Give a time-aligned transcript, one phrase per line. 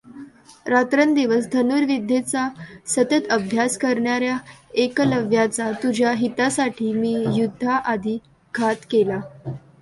[0.67, 2.47] रात्रंदिवस धनुर्विद्येचा
[2.87, 4.37] सतत अभ्यास करणाऱ्या
[4.75, 8.17] एकलव्याचा तुझ्या हितासाठी मी युध्दाआधी
[8.53, 9.19] घात केला.